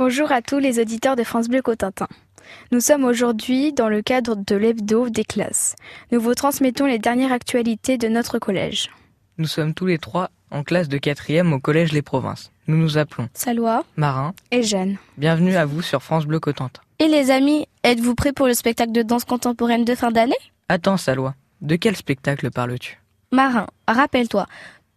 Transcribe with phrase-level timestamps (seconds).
[0.00, 2.08] Bonjour à tous les auditeurs de France Bleu Cotentin.
[2.72, 5.76] Nous sommes aujourd'hui dans le cadre de l'hebdo des classes.
[6.10, 8.90] Nous vous transmettons les dernières actualités de notre collège.
[9.36, 12.50] Nous sommes tous les trois en classe de quatrième au collège Les Provinces.
[12.66, 14.96] Nous nous appelons Salois Marin et Jeanne.
[15.18, 16.80] Bienvenue à vous sur France Bleu Cotentin.
[16.98, 20.32] Et les amis, êtes-vous prêts pour le spectacle de danse contemporaine de fin d'année?
[20.70, 22.98] Attends Salois, de quel spectacle parles-tu?
[23.32, 24.46] Marin, rappelle-toi,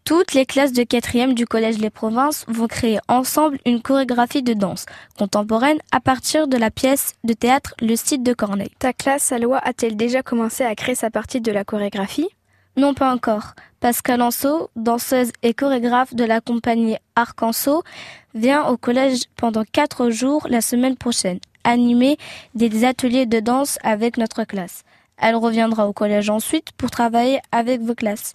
[0.06, 4.54] toutes les classes de quatrième du Collège Les Provinces vont créer ensemble une chorégraphie de
[4.54, 4.86] danse
[5.18, 8.72] contemporaine à partir de la pièce de théâtre Le Site de Corneille.
[8.80, 12.28] Ta classe, Salois, a-t-elle déjà commencé à créer sa partie de la chorégraphie?
[12.76, 13.54] Non, pas encore.
[13.80, 17.84] Pascal Anceau, danseuse et chorégraphe de la compagnie Arcanceau,
[18.34, 22.18] vient au collège pendant quatre jours la semaine prochaine, animer
[22.56, 24.84] des ateliers de danse avec notre classe.
[25.18, 28.34] Elle reviendra au collège ensuite pour travailler avec vos classes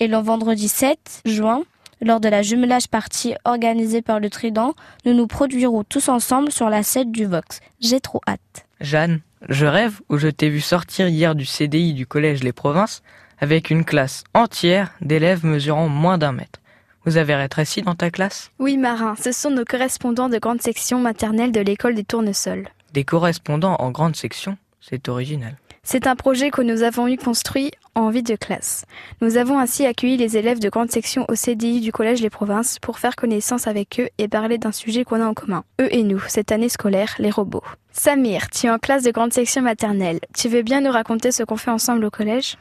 [0.00, 1.62] et le vendredi 7 juin,
[2.00, 6.68] lors de la jumelage partie organisée par le Trident, nous nous produirons tous ensemble sur
[6.68, 7.60] la scène du Vox.
[7.80, 8.66] J'ai trop hâte.
[8.80, 13.02] Jeanne, je rêve où je t'ai vu sortir hier du CDI du collège Les Provinces
[13.38, 16.60] avec une classe entière d'élèves mesurant moins d'un mètre.
[17.04, 18.50] Vous avez rétréci dans ta classe?
[18.58, 22.68] Oui, Marin, ce sont nos correspondants de grande section maternelle de l'école des Tournesols.
[22.92, 25.56] Des correspondants en grande section C'est original.
[25.82, 28.84] C'est un projet que nous avons eu construit en vie de classe.
[29.20, 32.78] Nous avons ainsi accueilli les élèves de grande section au CDI du Collège Les Provinces
[32.78, 35.64] pour faire connaissance avec eux et parler d'un sujet qu'on a en commun.
[35.80, 37.64] Eux et nous, cette année scolaire, les robots.
[37.92, 40.20] Samir, tu es en classe de grande section maternelle.
[40.36, 42.56] Tu veux bien nous raconter ce qu'on fait ensemble au collège?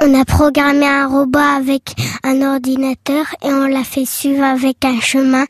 [0.00, 5.00] On a programmé un robot avec un ordinateur et on l'a fait suivre avec un
[5.00, 5.44] chemin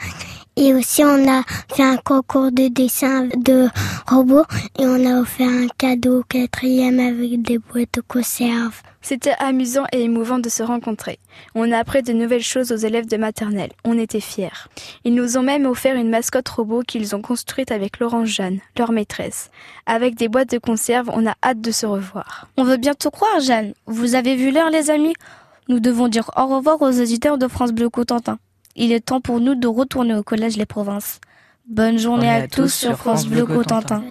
[0.57, 1.43] et aussi, on a
[1.75, 3.69] fait un concours de dessin de
[4.07, 4.45] robots
[4.79, 8.83] et on a offert un cadeau au quatrième avec des boîtes de conserve.
[9.01, 11.19] C'était amusant et émouvant de se rencontrer.
[11.55, 13.73] On a appris de nouvelles choses aux élèves de maternelle.
[13.85, 14.69] On était fiers.
[15.05, 18.93] Ils nous ont même offert une mascotte robot qu'ils ont construite avec Laurence Jeanne, leur
[18.93, 19.51] maîtresse.
[19.87, 22.47] Avec des boîtes de conserve, on a hâte de se revoir.
[22.59, 23.73] On veut bientôt croire, Jeanne.
[23.87, 25.15] Vous avez vu l'heure, les amis?
[25.69, 28.39] Nous devons dire au revoir aux auditeurs de France Bleu Cotentin.
[28.77, 31.21] Il est temps pour nous de retourner au collège Les Provinces.
[31.69, 34.03] Bonne journée à, tous sur France Bleu Cotentin.